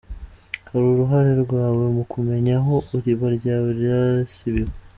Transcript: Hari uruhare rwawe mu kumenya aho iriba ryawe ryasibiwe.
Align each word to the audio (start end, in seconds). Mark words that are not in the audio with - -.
Hari 0.69 0.85
uruhare 0.93 1.31
rwawe 1.43 1.83
mu 1.95 2.03
kumenya 2.11 2.53
aho 2.61 2.75
iriba 2.97 3.27
ryawe 3.37 3.69
ryasibiwe. 3.79 4.71